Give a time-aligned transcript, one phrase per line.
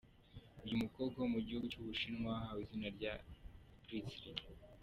[0.63, 3.13] Uyu mukobwa wo mu gihugu cy’ u Bushinwa wahawe izina rya
[3.85, 4.31] Grisly.